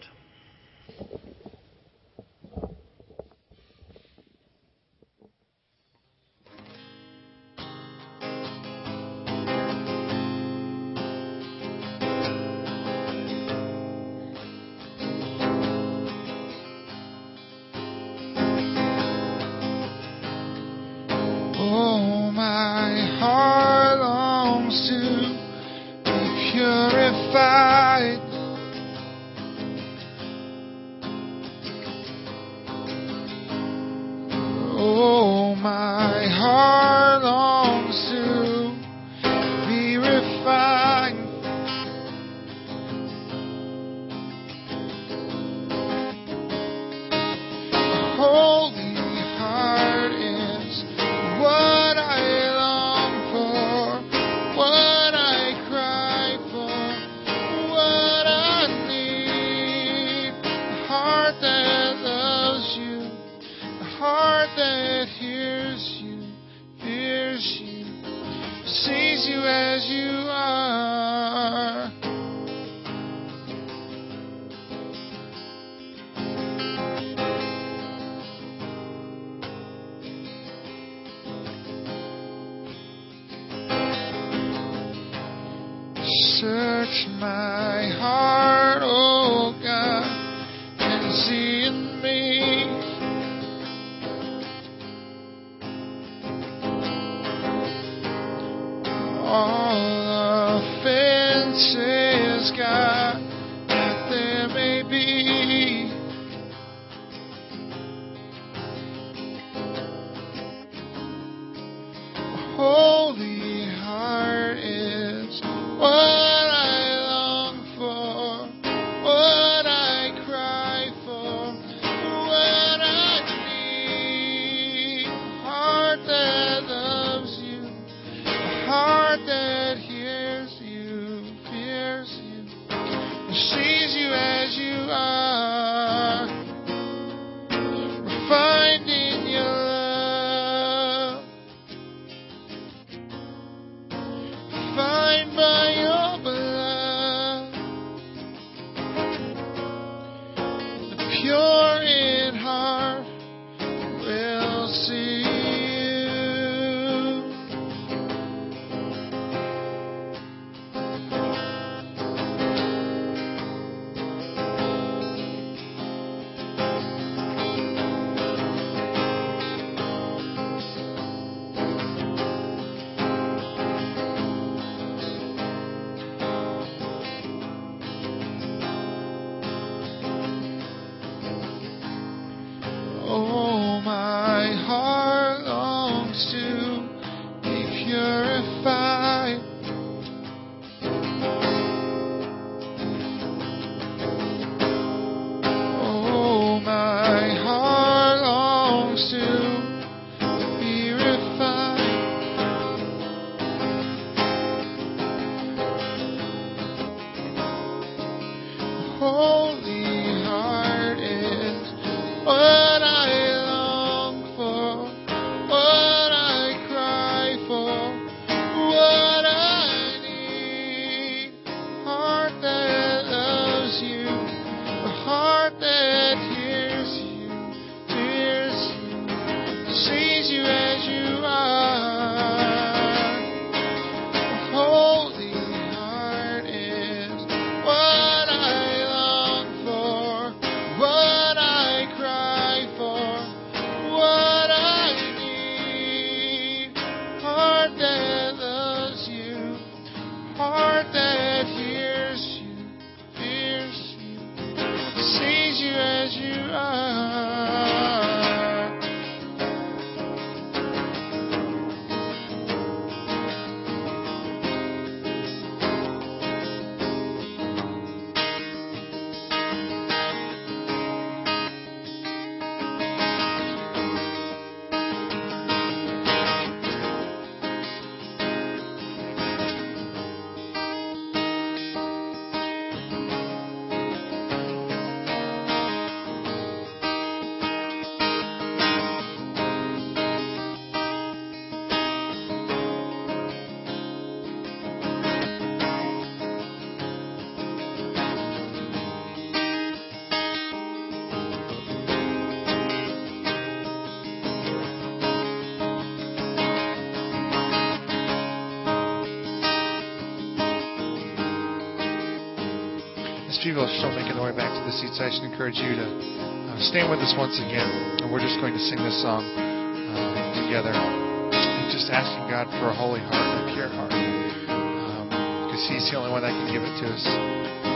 [313.77, 316.91] still making their way back to the seats, I just encourage you to uh, stand
[316.93, 318.03] with us once again.
[318.03, 320.73] And we're just going to sing this song uh, together.
[320.73, 323.89] And just asking God for a holy heart, a pure heart.
[323.89, 327.72] Because um, He's the only one that can give it to us.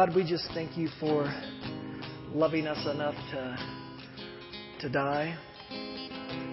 [0.00, 1.30] God, we just thank you for
[2.32, 3.58] loving us enough to,
[4.80, 5.36] to die,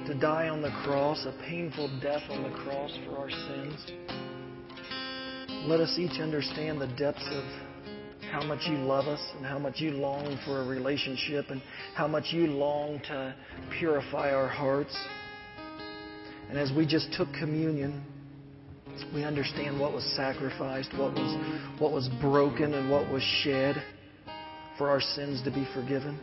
[0.05, 3.91] to die on the cross, a painful death on the cross for our sins.
[5.65, 7.45] Let us each understand the depths of
[8.29, 11.61] how much you love us and how much you long for a relationship and
[11.95, 13.33] how much you long to
[13.79, 14.93] purify our hearts.
[16.49, 18.03] And as we just took communion,
[19.13, 23.81] we understand what was sacrificed, what was, what was broken, and what was shed
[24.77, 26.19] for our sins to be forgiven.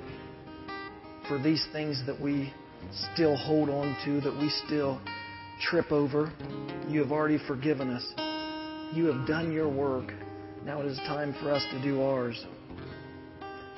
[1.29, 2.53] For these things that we
[3.15, 5.01] still hold on to, that we still
[5.61, 6.33] trip over,
[6.89, 8.13] you have already forgiven us.
[8.95, 10.13] You have done your work.
[10.65, 12.45] Now it is time for us to do ours.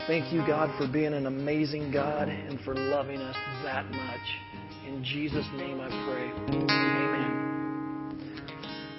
[0.06, 4.20] Thank you, God, for being an amazing God and for loving us that much.
[4.86, 6.30] In Jesus' name I pray.
[6.54, 7.45] Amen.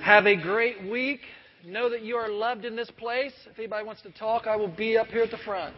[0.08, 1.20] Have a great week.
[1.66, 3.34] Know that you are loved in this place.
[3.52, 5.76] If anybody wants to talk, I will be up here at the front.